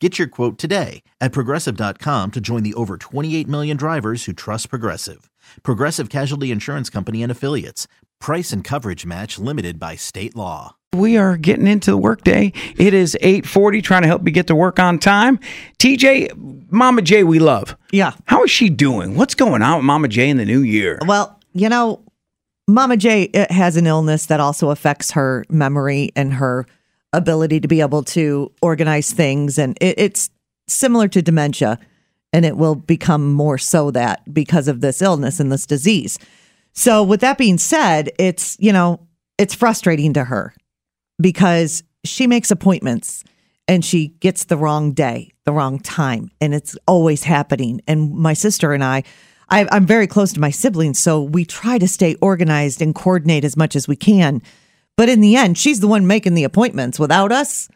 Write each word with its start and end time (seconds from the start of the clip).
Get 0.00 0.16
your 0.16 0.28
quote 0.28 0.58
today 0.58 1.02
at 1.20 1.32
progressive.com 1.32 2.30
to 2.30 2.40
join 2.40 2.62
the 2.62 2.74
over 2.74 2.96
28 2.96 3.48
million 3.48 3.76
drivers 3.76 4.24
who 4.24 4.32
trust 4.32 4.70
Progressive. 4.70 5.28
Progressive 5.64 6.08
Casualty 6.08 6.52
Insurance 6.52 6.88
Company 6.88 7.20
and 7.20 7.32
Affiliates. 7.32 7.88
Price 8.20 8.52
and 8.52 8.62
coverage 8.62 9.04
match 9.04 9.40
limited 9.40 9.80
by 9.80 9.96
state 9.96 10.36
law. 10.36 10.76
We 10.94 11.16
are 11.16 11.36
getting 11.36 11.66
into 11.66 11.90
the 11.90 11.98
workday. 11.98 12.52
It 12.76 12.94
is 12.94 13.16
8:40 13.20 13.82
trying 13.82 14.02
to 14.02 14.08
help 14.08 14.24
you 14.24 14.30
get 14.30 14.46
to 14.46 14.54
work 14.54 14.78
on 14.78 14.98
time. 14.98 15.38
TJ, 15.78 16.30
Mama 16.70 17.02
J 17.02 17.24
we 17.24 17.40
love. 17.40 17.76
Yeah. 17.90 18.12
How 18.26 18.44
is 18.44 18.50
she 18.50 18.70
doing? 18.70 19.16
What's 19.16 19.34
going 19.34 19.62
on 19.62 19.78
with 19.78 19.84
Mama 19.84 20.08
J 20.08 20.30
in 20.30 20.36
the 20.36 20.44
new 20.44 20.60
year? 20.60 20.98
Well, 21.06 21.38
you 21.52 21.68
know, 21.68 22.04
Mama 22.68 22.96
J 22.96 23.30
uh, 23.34 23.52
has 23.52 23.76
an 23.76 23.86
illness 23.86 24.26
that 24.26 24.40
also 24.40 24.70
affects 24.70 25.10
her 25.12 25.44
memory 25.50 26.10
and 26.14 26.34
her 26.34 26.66
ability 27.12 27.60
to 27.60 27.68
be 27.68 27.80
able 27.80 28.02
to 28.02 28.52
organize 28.62 29.12
things. 29.12 29.58
And 29.58 29.76
it, 29.80 29.98
it's 29.98 30.30
similar 30.66 31.08
to 31.08 31.22
dementia, 31.22 31.78
and 32.32 32.44
it 32.44 32.56
will 32.56 32.74
become 32.74 33.32
more 33.32 33.58
so 33.58 33.90
that 33.92 34.32
because 34.32 34.68
of 34.68 34.80
this 34.80 35.00
illness 35.00 35.40
and 35.40 35.50
this 35.50 35.66
disease. 35.66 36.18
So, 36.74 37.02
with 37.02 37.20
that 37.20 37.38
being 37.38 37.58
said, 37.58 38.10
it's, 38.18 38.56
you 38.60 38.72
know, 38.72 39.00
it's 39.38 39.54
frustrating 39.54 40.12
to 40.14 40.24
her 40.24 40.54
because 41.20 41.82
she 42.04 42.26
makes 42.26 42.50
appointments 42.50 43.24
and 43.66 43.84
she 43.84 44.08
gets 44.20 44.44
the 44.44 44.56
wrong 44.56 44.92
day, 44.92 45.30
the 45.44 45.52
wrong 45.52 45.78
time, 45.78 46.30
and 46.40 46.54
it's 46.54 46.76
always 46.86 47.24
happening. 47.24 47.80
And 47.86 48.14
my 48.14 48.32
sister 48.32 48.72
and 48.72 48.84
I, 48.84 49.02
I 49.50 49.66
I'm 49.70 49.86
very 49.86 50.06
close 50.06 50.32
to 50.34 50.40
my 50.40 50.50
siblings, 50.50 50.98
so 50.98 51.22
we 51.22 51.44
try 51.44 51.78
to 51.78 51.88
stay 51.88 52.14
organized 52.16 52.80
and 52.80 52.94
coordinate 52.94 53.44
as 53.44 53.56
much 53.56 53.76
as 53.76 53.88
we 53.88 53.96
can. 53.96 54.42
But 54.98 55.08
in 55.08 55.20
the 55.20 55.36
end, 55.36 55.56
she's 55.56 55.78
the 55.78 55.86
one 55.86 56.08
making 56.08 56.34
the 56.34 56.42
appointments 56.42 56.98
without 56.98 57.30
us 57.30 57.68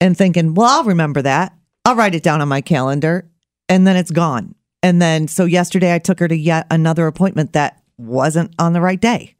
and 0.00 0.16
thinking, 0.16 0.54
well, 0.54 0.68
I'll 0.68 0.84
remember 0.84 1.20
that. 1.20 1.54
I'll 1.84 1.94
write 1.94 2.14
it 2.14 2.22
down 2.22 2.40
on 2.40 2.48
my 2.48 2.62
calendar. 2.62 3.30
And 3.68 3.86
then 3.86 3.94
it's 3.94 4.10
gone. 4.10 4.54
And 4.82 5.00
then, 5.00 5.28
so 5.28 5.44
yesterday 5.44 5.94
I 5.94 5.98
took 5.98 6.18
her 6.18 6.28
to 6.28 6.34
yet 6.34 6.66
another 6.70 7.06
appointment 7.06 7.52
that 7.52 7.82
wasn't 7.98 8.54
on 8.58 8.72
the 8.72 8.80
right 8.80 9.00
day. 9.00 9.36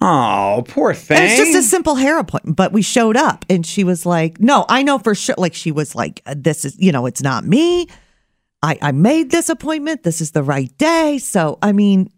Oh, 0.00 0.62
poor 0.68 0.94
thing. 0.94 1.20
It's 1.20 1.36
just 1.36 1.58
a 1.58 1.62
simple 1.62 1.96
hair 1.96 2.20
appointment, 2.20 2.56
but 2.56 2.72
we 2.72 2.80
showed 2.80 3.16
up 3.16 3.44
and 3.50 3.66
she 3.66 3.82
was 3.82 4.06
like, 4.06 4.38
no, 4.38 4.66
I 4.68 4.84
know 4.84 5.00
for 5.00 5.16
sure. 5.16 5.34
Like 5.36 5.54
she 5.54 5.72
was 5.72 5.96
like, 5.96 6.22
uh, 6.26 6.36
this 6.38 6.64
is, 6.64 6.78
you 6.78 6.92
know, 6.92 7.06
it's 7.06 7.22
not 7.22 7.44
me. 7.44 7.88
I, 8.62 8.78
I 8.80 8.92
made 8.92 9.32
this 9.32 9.48
appointment. 9.48 10.04
This 10.04 10.20
is 10.20 10.30
the 10.30 10.44
right 10.44 10.70
day. 10.78 11.18
So, 11.18 11.58
I 11.60 11.72
mean, 11.72 12.08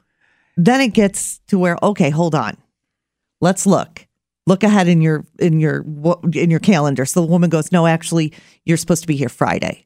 then 0.58 0.82
it 0.82 0.92
gets 0.92 1.38
to 1.46 1.58
where, 1.58 1.78
okay, 1.82 2.10
hold 2.10 2.34
on. 2.34 2.58
Let's 3.40 3.64
look. 3.64 4.04
Look 4.48 4.62
ahead 4.62 4.88
in 4.88 5.02
your 5.02 5.24
in 5.38 5.60
your 5.60 5.84
in 6.32 6.50
your 6.50 6.60
calendar. 6.60 7.04
So 7.04 7.20
the 7.20 7.26
woman 7.26 7.50
goes, 7.50 7.70
"No, 7.70 7.86
actually, 7.86 8.32
you're 8.64 8.78
supposed 8.78 9.02
to 9.02 9.06
be 9.06 9.16
here 9.16 9.28
Friday." 9.28 9.84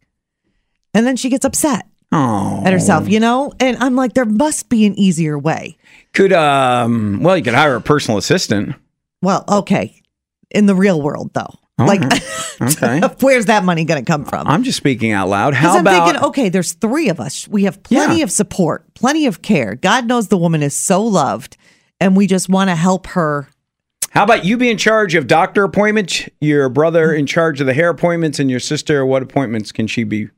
And 0.95 1.07
then 1.07 1.17
she 1.17 1.29
gets 1.29 1.45
upset 1.45 1.87
oh. 2.13 2.63
at 2.65 2.73
herself, 2.73 3.09
you 3.09 3.19
know? 3.19 3.53
And 3.59 3.77
I'm 3.79 3.97
like, 3.97 4.13
there 4.15 4.25
must 4.25 4.69
be 4.69 4.85
an 4.85 4.99
easier 4.99 5.39
way. 5.39 5.79
Could 6.13 6.33
um 6.33 7.21
well, 7.23 7.37
you 7.37 7.43
could 7.43 7.55
hire 7.55 7.77
a 7.77 7.81
personal 7.81 8.19
assistant. 8.19 8.77
Well, 9.23 9.45
okay. 9.49 10.01
In 10.51 10.67
the 10.67 10.75
real 10.75 11.01
world 11.01 11.33
though. 11.33 11.55
All 11.79 11.87
like 11.87 12.03
right. 12.03 12.23
Okay. 12.61 13.01
where's 13.21 13.47
that 13.47 13.65
money 13.65 13.85
going 13.85 14.05
to 14.05 14.11
come 14.11 14.25
from? 14.25 14.47
I'm 14.47 14.63
just 14.63 14.77
speaking 14.77 15.13
out 15.13 15.29
loud. 15.29 15.55
How 15.55 15.75
I'm 15.75 15.81
about 15.81 16.07
thinking, 16.07 16.25
okay, 16.29 16.49
there's 16.51 16.75
three 16.75 17.09
of 17.09 17.19
us. 17.19 17.49
We 17.49 17.65
have 17.65 17.83
plenty 17.83 18.19
Yeah. 18.19 18.25
of 18.25 18.31
support, 18.31 18.93
plenty 18.95 19.27
of 19.27 19.41
care. 19.41 19.75
God 19.75 20.07
knows 20.07 20.29
the 20.29 20.37
woman 20.37 20.63
is 20.63 20.77
so 20.77 21.03
loved, 21.03 21.57
and 21.99 22.15
we 22.15 22.27
just 22.27 22.51
want 22.51 22.69
to 22.69 22.77
help 22.77 23.07
her. 23.09 23.49
How 24.13 24.25
about 24.25 24.45
you 24.45 24.59
be 24.59 24.71
in 24.71 24.77
charge 24.77 25.15
of 25.15 25.27
doctor 25.27 25.65
appointments, 25.65 26.29
your 26.39 26.69
brother 26.69 27.15
in 27.15 27.25
charge 27.25 27.63
of 27.63 27.67
the 27.67 27.73
hair 27.73 27.89
appointments, 27.89 28.39
and 28.39 28.51
your 28.51 28.61
sister? 28.61 29.07
What 29.07 29.23
appointments 29.23 29.73
can 29.73 29.87
she 29.87 30.05
be? 30.05 30.29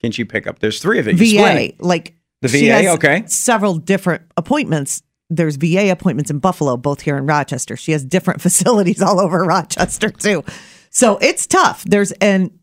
Can 0.00 0.12
she 0.12 0.24
pick 0.24 0.46
up? 0.46 0.60
There's 0.60 0.80
three 0.80 0.98
of 0.98 1.06
it. 1.06 1.16
VA, 1.16 1.72
like 1.78 2.14
The 2.40 2.48
she 2.48 2.68
VA, 2.68 2.72
has 2.72 2.86
okay. 2.96 3.24
several 3.26 3.76
different 3.76 4.22
appointments. 4.38 5.02
There's 5.28 5.56
VA 5.56 5.90
appointments 5.90 6.30
in 6.30 6.38
Buffalo, 6.38 6.78
both 6.78 7.02
here 7.02 7.18
in 7.18 7.26
Rochester. 7.26 7.76
She 7.76 7.92
has 7.92 8.02
different 8.02 8.40
facilities 8.42 9.02
all 9.02 9.20
over 9.20 9.44
Rochester 9.44 10.08
too. 10.08 10.42
So 10.88 11.18
it's 11.18 11.46
tough. 11.46 11.84
There's 11.84 12.12
and 12.12 12.58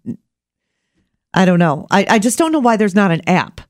I 1.31 1.45
don't 1.45 1.59
know. 1.59 1.85
I, 1.91 2.07
I 2.09 2.17
just 2.17 2.39
don't 2.39 2.51
know 2.51 2.59
why 2.59 2.75
there's 2.75 2.95
not 2.95 3.11
an 3.11 3.21
app. 3.29 3.61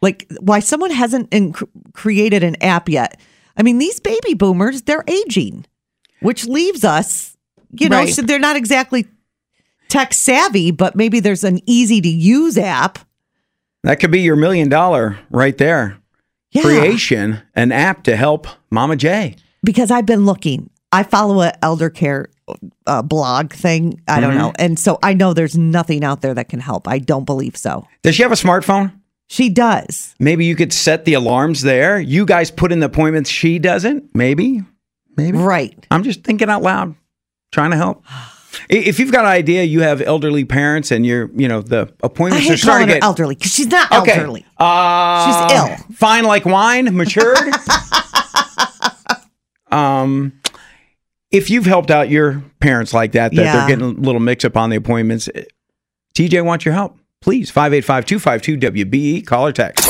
Like 0.00 0.26
why 0.40 0.60
someone 0.60 0.90
hasn't 0.90 1.28
in, 1.34 1.52
created 1.92 2.42
an 2.42 2.56
app 2.62 2.88
yet. 2.88 3.20
I 3.58 3.62
mean, 3.62 3.76
these 3.76 4.00
baby 4.00 4.32
boomers, 4.32 4.82
they're 4.82 5.04
aging, 5.06 5.66
which 6.22 6.46
leaves 6.46 6.84
us, 6.84 7.36
you 7.72 7.88
know, 7.88 7.98
Right. 7.98 8.12
so 8.14 8.22
they're 8.22 8.38
not 8.38 8.56
exactly 8.56 9.06
tech 9.88 10.12
savvy, 10.14 10.70
but 10.70 10.94
maybe 10.96 11.20
there's 11.20 11.44
an 11.44 11.60
easy 11.66 12.00
to 12.00 12.08
use 12.08 12.56
app. 12.58 12.98
That 13.82 14.00
could 14.00 14.10
be 14.10 14.20
your 14.20 14.36
million 14.36 14.68
dollar 14.68 15.18
right 15.30 15.56
there. 15.56 15.96
Yeah. 16.52 16.62
Creation, 16.62 17.40
an 17.54 17.70
app 17.72 18.02
to 18.04 18.16
help 18.16 18.46
Mama 18.70 18.96
J. 18.96 19.36
because 19.64 19.90
I've 19.90 20.06
been 20.06 20.26
looking. 20.26 20.68
I 20.92 21.04
follow 21.04 21.42
a 21.42 21.52
elder 21.62 21.88
care 21.90 22.28
uh, 22.88 23.02
blog 23.02 23.52
thing. 23.52 24.00
I 24.08 24.18
don't 24.18 24.36
know, 24.36 24.52
and 24.58 24.76
so 24.76 24.98
I 25.04 25.14
know 25.14 25.32
there's 25.32 25.56
nothing 25.56 26.02
out 26.02 26.20
there 26.22 26.34
that 26.34 26.48
can 26.48 26.58
help. 26.58 26.88
I 26.88 26.98
don't 26.98 27.24
believe 27.24 27.56
so. 27.56 27.86
Does 28.02 28.16
she 28.16 28.24
have 28.24 28.32
a 28.32 28.34
smartphone? 28.34 28.92
She 29.28 29.48
does. 29.48 30.16
Maybe 30.18 30.44
you 30.44 30.56
could 30.56 30.72
set 30.72 31.04
the 31.04 31.14
alarms 31.14 31.62
there. 31.62 32.00
You 32.00 32.26
guys 32.26 32.50
put 32.50 32.72
in 32.72 32.80
the 32.80 32.86
appointments. 32.86 33.30
She 33.30 33.60
doesn't. 33.60 34.12
Maybe. 34.12 34.62
Maybe. 35.24 35.38
Right. 35.38 35.86
I'm 35.90 36.02
just 36.02 36.24
thinking 36.24 36.48
out 36.48 36.62
loud, 36.62 36.94
trying 37.52 37.70
to 37.72 37.76
help. 37.76 38.04
If 38.68 38.98
you've 38.98 39.12
got 39.12 39.24
an 39.24 39.30
idea, 39.30 39.62
you 39.64 39.80
have 39.82 40.00
elderly 40.00 40.44
parents, 40.44 40.90
and 40.90 41.04
you're, 41.06 41.30
you 41.34 41.48
know, 41.48 41.62
the 41.62 41.92
I 42.02 42.06
appointments 42.06 42.46
are 42.48 42.52
hate 42.52 42.58
starting 42.58 42.88
to 42.88 42.94
get 42.94 43.02
elderly 43.02 43.34
because 43.34 43.52
she's 43.52 43.66
not 43.68 43.90
okay. 43.92 44.12
elderly. 44.12 44.44
Uh, 44.58 45.48
She's 45.48 45.56
ill. 45.56 45.76
Fine 45.96 46.24
like 46.24 46.44
wine, 46.44 46.94
matured. 46.96 47.38
um, 49.70 50.32
if 51.30 51.50
you've 51.50 51.66
helped 51.66 51.90
out 51.90 52.10
your 52.10 52.42
parents 52.60 52.92
like 52.92 53.12
that, 53.12 53.34
that 53.34 53.42
Yeah. 53.42 53.56
they're 53.56 53.68
getting 53.76 53.84
a 53.84 54.00
little 54.00 54.20
mix 54.20 54.44
up 54.44 54.56
on 54.56 54.70
the 54.70 54.76
appointments, 54.76 55.28
eh, 55.34 55.44
TJ 56.14 56.44
wants 56.44 56.64
your 56.64 56.74
help. 56.74 56.98
Please, 57.20 57.50
585 57.50 58.06
252 58.06 58.84
WBEE, 58.84 59.26
call 59.26 59.46
or 59.46 59.52
text. 59.52 59.89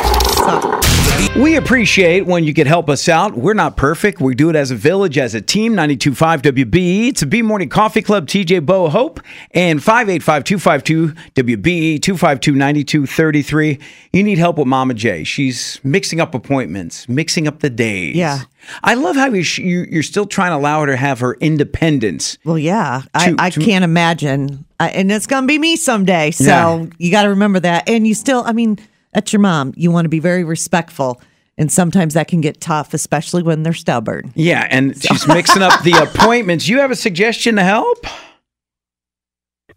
We 1.36 1.56
appreciate 1.56 2.26
when 2.26 2.44
you 2.44 2.52
could 2.52 2.66
help 2.66 2.90
us 2.90 3.08
out. 3.08 3.34
We're 3.36 3.54
not 3.54 3.76
perfect. 3.76 4.20
We 4.20 4.34
do 4.34 4.50
it 4.50 4.56
as 4.56 4.70
a 4.70 4.74
village, 4.74 5.16
as 5.16 5.34
a 5.34 5.40
team. 5.40 5.74
92.5 5.74 6.42
WBEE. 6.42 7.08
It's 7.08 7.22
a 7.22 7.26
B 7.26 7.40
Morning 7.40 7.68
Coffee 7.68 8.02
Club, 8.02 8.26
TJ 8.26 8.66
Bo 8.66 8.88
Hope, 8.88 9.20
and 9.52 9.82
585 9.82 10.44
252 10.44 11.08
WBEE 11.42 12.02
252 12.02 12.52
9233. 12.52 13.78
You 14.12 14.22
need 14.22 14.38
help 14.38 14.58
with 14.58 14.66
Mama 14.66 14.92
J. 14.94 15.22
She's 15.24 15.80
mixing 15.84 16.20
up 16.20 16.34
appointments, 16.34 17.08
mixing 17.08 17.46
up 17.46 17.60
the 17.60 17.70
days. 17.70 18.16
Yeah. 18.16 18.40
I 18.82 18.94
love 18.94 19.14
how 19.16 19.26
you- 19.26 19.44
you- 19.64 19.86
you're 19.90 20.02
still 20.02 20.26
trying 20.26 20.50
to 20.50 20.56
allow 20.56 20.80
her 20.80 20.86
to 20.88 20.96
have 20.96 21.20
her 21.20 21.34
independence. 21.40 22.38
Well, 22.44 22.58
yeah, 22.58 23.02
I, 23.14 23.30
To- 23.30 23.36
I 23.38 23.50
to- 23.50 23.60
can't 23.60 23.84
imagine, 23.84 24.64
I, 24.80 24.88
and 24.90 25.10
it's 25.12 25.26
gonna 25.26 25.46
be 25.46 25.58
me 25.58 25.76
someday. 25.76 26.32
So 26.32 26.44
Yeah. 26.44 26.84
you 26.98 27.10
got 27.10 27.22
to 27.22 27.28
remember 27.30 27.60
that. 27.60 27.88
And 27.88 28.06
you 28.06 28.14
still, 28.14 28.42
I 28.46 28.52
mean, 28.52 28.78
that's 29.12 29.32
your 29.32 29.40
mom. 29.40 29.72
You 29.76 29.90
want 29.90 30.04
to 30.04 30.10
be 30.10 30.20
very 30.20 30.44
respectful, 30.44 31.20
and 31.58 31.70
sometimes 31.70 32.14
that 32.14 32.28
can 32.28 32.40
get 32.40 32.60
tough, 32.60 32.94
especially 32.94 33.42
when 33.42 33.62
they're 33.62 33.72
stubborn. 33.72 34.32
Yeah, 34.34 34.66
and 34.70 35.00
she's 35.00 35.26
mixing 35.26 35.62
up 35.62 35.82
the 35.82 35.92
appointments. 36.14 36.68
You 36.68 36.80
have 36.80 36.90
a 36.90 36.96
suggestion 36.96 37.56
to 37.56 37.62
help? 37.62 38.04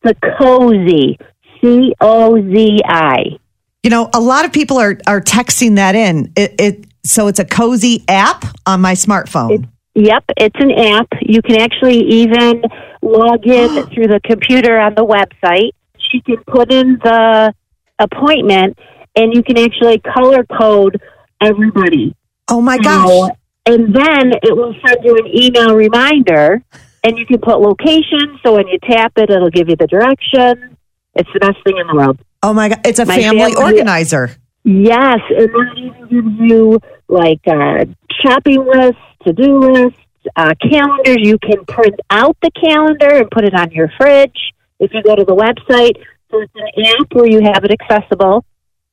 the 0.03 0.15
Cozi, 0.15 1.17
C 1.59 1.93
O 1.99 2.35
Z 2.35 2.81
I. 2.85 3.37
You 3.81 3.89
know, 3.89 4.09
a 4.13 4.19
lot 4.19 4.45
of 4.45 4.53
people 4.53 4.77
are 4.77 4.97
are 5.07 5.21
texting 5.21 5.75
that 5.77 5.95
in. 5.95 6.31
It, 6.35 6.55
it 6.59 6.85
so 7.05 7.27
it's 7.27 7.39
a 7.39 7.45
Cozi 7.45 8.03
app 8.07 8.45
on 8.65 8.81
my 8.81 8.93
smartphone. 8.93 9.67
Yep, 9.95 10.23
it's 10.37 10.55
an 10.59 10.71
app. 10.71 11.07
You 11.21 11.41
can 11.41 11.59
actually 11.61 11.99
even 11.99 12.63
log 13.01 13.45
in 13.45 13.87
through 13.93 14.07
the 14.07 14.19
computer 14.23 14.79
on 14.79 14.95
the 14.95 15.05
website. 15.05 15.71
She 16.11 16.21
can 16.21 16.37
put 16.45 16.71
in 16.71 16.99
the 17.03 17.53
appointment, 17.99 18.77
and 19.15 19.33
you 19.33 19.43
can 19.43 19.57
actually 19.57 19.99
color 19.99 20.43
code 20.45 21.01
everybody. 21.41 22.15
Oh 22.49 22.61
my 22.61 22.77
So- 22.77 22.83
gosh. 22.83 23.29
and 23.65 23.93
then 23.93 24.33
it 24.43 24.55
will 24.55 24.75
send 24.85 24.97
you 25.03 25.15
an 25.17 25.27
email 25.27 25.75
reminder, 25.75 26.61
and 27.03 27.17
you 27.17 27.25
can 27.25 27.39
put 27.39 27.59
location. 27.61 28.39
So 28.43 28.55
when 28.55 28.67
you 28.67 28.77
tap 28.79 29.13
it, 29.17 29.29
it'll 29.29 29.49
give 29.49 29.69
you 29.69 29.75
the 29.75 29.87
direction. 29.87 30.77
It's 31.15 31.29
the 31.33 31.39
best 31.39 31.57
thing 31.63 31.77
in 31.77 31.87
the 31.87 31.95
world. 31.95 32.17
Oh 32.41 32.53
my 32.53 32.69
god. 32.69 32.79
It's 32.85 32.99
a 32.99 33.05
My 33.05 33.15
family 33.21 33.53
family- 33.53 33.63
organizer. 33.63 34.31
Yes, 34.65 35.19
and 35.29 35.49
then 35.49 35.67
it 35.75 35.77
even 35.77 36.07
gives 36.07 36.39
you 36.39 36.79
like 37.09 37.41
uh, 37.47 37.85
shopping 38.21 38.65
lists, 38.65 39.01
to 39.25 39.33
do 39.33 39.59
lists, 39.59 39.99
uh, 40.37 40.53
calendars. 40.61 41.17
You 41.19 41.37
can 41.37 41.65
print 41.65 41.99
out 42.09 42.37
the 42.41 42.49
calendar 42.51 43.09
and 43.09 43.29
put 43.29 43.43
it 43.43 43.53
on 43.53 43.71
your 43.71 43.89
fridge 43.99 44.53
if 44.79 44.93
you 44.93 45.03
go 45.03 45.15
to 45.15 45.23
the 45.25 45.35
website. 45.35 45.97
So 46.31 46.39
it's 46.41 46.51
an 46.55 46.85
app 46.85 47.13
where 47.13 47.27
you 47.27 47.41
have 47.41 47.63
it 47.65 47.71
accessible 47.71 48.43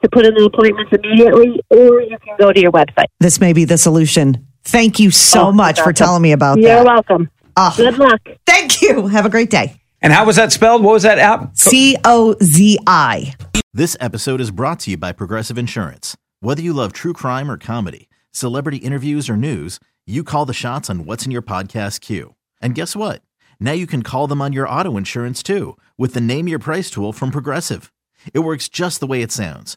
to 0.02 0.08
put 0.10 0.24
in 0.26 0.34
the 0.34 0.44
appointments 0.44 0.92
immediately, 0.92 1.60
or 1.70 2.00
you 2.02 2.16
can 2.24 2.36
go 2.38 2.52
to 2.52 2.60
your 2.60 2.72
website. 2.72 3.06
This 3.20 3.40
may 3.40 3.52
be 3.52 3.64
the 3.64 3.78
solution. 3.78 4.46
Thank 4.64 4.98
you 4.98 5.10
so 5.10 5.48
Oh, 5.48 5.52
much 5.52 5.80
for 5.80 5.92
telling 5.92 6.22
me 6.22 6.32
about 6.32 6.56
that. 6.56 6.62
You're 6.62 6.84
welcome. 6.84 7.30
Ah, 7.56 7.74
Good 7.76 7.98
luck. 7.98 8.20
thank 8.46 8.80
you. 8.82 9.06
Have 9.08 9.26
a 9.26 9.30
great 9.30 9.50
day. 9.50 9.76
And 10.02 10.12
how 10.12 10.24
was 10.24 10.36
that 10.36 10.52
spelled? 10.52 10.82
What 10.82 10.92
was 10.92 11.02
that 11.02 11.18
app? 11.18 11.56
C 11.56 11.96
O 12.04 12.34
Z 12.42 12.78
I. 12.86 13.34
This 13.72 13.96
episode 14.00 14.40
is 14.40 14.50
brought 14.50 14.80
to 14.80 14.90
you 14.92 14.96
by 14.96 15.12
Progressive 15.12 15.58
Insurance. 15.58 16.16
Whether 16.40 16.62
you 16.62 16.72
love 16.72 16.92
true 16.92 17.12
crime 17.12 17.50
or 17.50 17.58
comedy, 17.58 18.08
celebrity 18.32 18.78
interviews 18.78 19.28
or 19.28 19.36
news, 19.36 19.78
you 20.06 20.24
call 20.24 20.46
the 20.46 20.54
shots 20.54 20.88
on 20.88 21.04
what's 21.04 21.26
in 21.26 21.30
your 21.32 21.42
podcast 21.42 22.00
queue. 22.00 22.34
And 22.62 22.74
guess 22.74 22.96
what? 22.96 23.22
Now 23.60 23.72
you 23.72 23.86
can 23.86 24.02
call 24.02 24.26
them 24.26 24.40
on 24.40 24.52
your 24.54 24.68
auto 24.68 24.96
insurance 24.96 25.42
too 25.42 25.76
with 25.98 26.14
the 26.14 26.20
Name 26.20 26.48
Your 26.48 26.58
Price 26.58 26.90
tool 26.90 27.12
from 27.12 27.30
Progressive. 27.30 27.92
It 28.32 28.40
works 28.40 28.68
just 28.68 29.00
the 29.00 29.06
way 29.06 29.20
it 29.22 29.32
sounds. 29.32 29.76